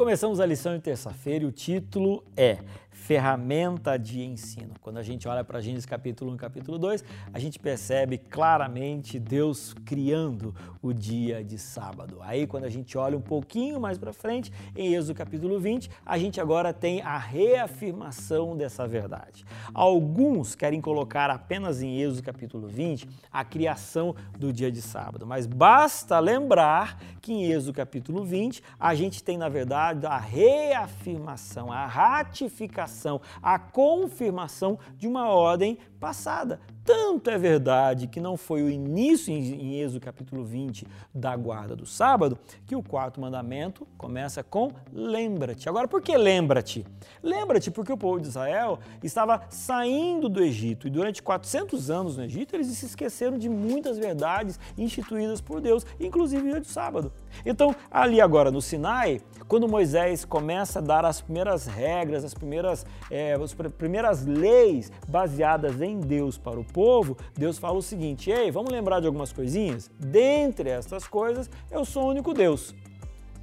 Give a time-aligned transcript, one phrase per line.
[0.00, 2.56] começamos a lição de terça-feira e o título é
[3.10, 4.74] ferramenta de ensino.
[4.80, 9.18] Quando a gente olha para Gênesis capítulo 1 e capítulo 2, a gente percebe claramente
[9.18, 12.18] Deus criando o dia de sábado.
[12.20, 16.16] Aí quando a gente olha um pouquinho mais para frente, em Êxodo capítulo 20, a
[16.18, 19.44] gente agora tem a reafirmação dessa verdade.
[19.74, 25.48] Alguns querem colocar apenas em Êxodo capítulo 20 a criação do dia de sábado, mas
[25.48, 31.88] basta lembrar que em Êxodo capítulo 20 a gente tem na verdade a reafirmação, a
[31.88, 32.99] ratificação
[33.42, 36.60] a confirmação de uma ordem passada.
[36.84, 41.84] Tanto é verdade que não foi o início em Êxodo capítulo 20 da guarda do
[41.84, 45.68] sábado, que o quarto mandamento começa com lembra-te.
[45.68, 46.86] Agora, por que lembra-te?
[47.22, 52.24] Lembra-te porque o povo de Israel estava saindo do Egito e durante 400 anos no
[52.24, 57.12] Egito eles se esqueceram de muitas verdades instituídas por Deus, inclusive o sábado.
[57.44, 62.86] Então, ali agora no Sinai, quando Moisés começa a dar as primeiras regras, as primeiras,
[63.10, 68.50] é, as primeiras leis baseadas em Deus para o povo, Deus fala o seguinte: ei,
[68.50, 69.90] vamos lembrar de algumas coisinhas?
[69.98, 72.74] Dentre estas coisas, eu sou o único Deus.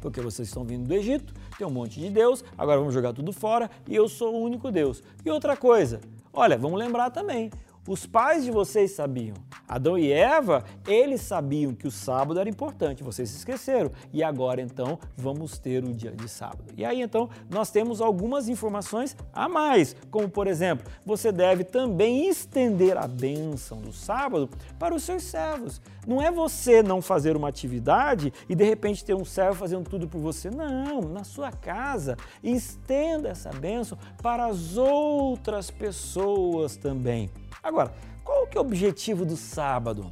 [0.00, 3.32] Porque vocês estão vindo do Egito, tem um monte de Deus, agora vamos jogar tudo
[3.32, 5.02] fora e eu sou o único Deus.
[5.24, 6.00] E outra coisa,
[6.32, 7.50] olha, vamos lembrar também,
[7.90, 9.34] os pais de vocês sabiam.
[9.66, 13.90] Adão e Eva, eles sabiam que o sábado era importante, vocês se esqueceram.
[14.12, 16.66] E agora então vamos ter o dia de sábado.
[16.76, 22.28] E aí então nós temos algumas informações a mais, como por exemplo, você deve também
[22.28, 25.82] estender a bênção do sábado para os seus servos.
[26.06, 30.06] Não é você não fazer uma atividade e de repente ter um servo fazendo tudo
[30.06, 30.48] por você.
[30.48, 37.28] Não, na sua casa, estenda essa bênção para as outras pessoas também.
[37.62, 37.92] Agora,
[38.24, 40.10] qual que é o objetivo do sábado?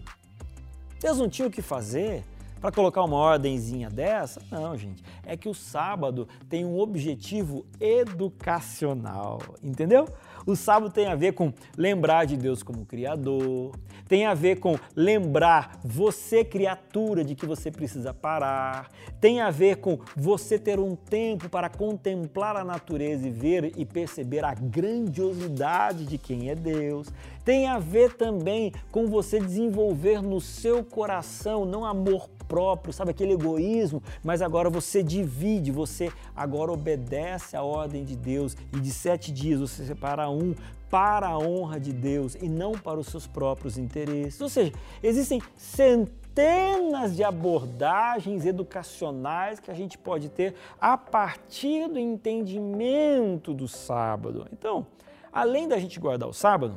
[1.00, 2.24] Deus não tinha o que fazer
[2.60, 4.42] para colocar uma ordenzinha dessa?
[4.50, 5.02] Não, gente.
[5.24, 10.08] É que o sábado tem um objetivo educacional, entendeu?
[10.46, 13.72] O sábado tem a ver com lembrar de Deus como Criador,
[14.08, 18.88] tem a ver com lembrar você, criatura, de que você precisa parar,
[19.20, 23.84] tem a ver com você ter um tempo para contemplar a natureza e ver e
[23.84, 27.08] perceber a grandiosidade de quem é Deus,
[27.48, 33.32] tem a ver também com você desenvolver no seu coração não amor próprio, sabe aquele
[33.32, 39.32] egoísmo, mas agora você divide, você agora obedece à ordem de Deus e de sete
[39.32, 40.54] dias você separa um
[40.91, 44.38] para a honra de Deus e não para os seus próprios interesses.
[44.42, 51.98] Ou seja, existem centenas de abordagens educacionais que a gente pode ter a partir do
[51.98, 54.47] entendimento do sábado.
[54.53, 54.87] Então,
[55.32, 56.76] além da gente guardar o sábado,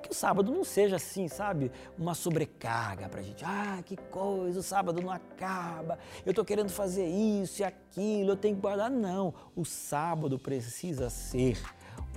[0.00, 1.70] que o sábado não seja assim, sabe?
[1.98, 3.44] Uma sobrecarga para a gente.
[3.44, 8.36] Ah, que coisa, o sábado não acaba, eu estou querendo fazer isso e aquilo, eu
[8.36, 8.90] tenho que guardar.
[8.90, 11.60] Não, o sábado precisa ser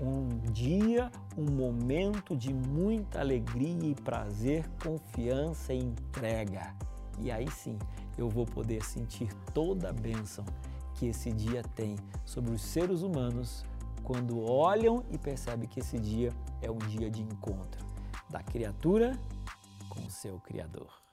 [0.01, 6.73] um dia, um momento de muita alegria e prazer, confiança e entrega.
[7.19, 7.77] E aí sim
[8.17, 10.45] eu vou poder sentir toda a bênção
[10.95, 13.65] que esse dia tem sobre os seres humanos
[14.05, 17.83] quando olham e percebem que esse dia é um dia de encontro
[18.29, 19.19] da criatura
[19.89, 21.04] com o seu Criador.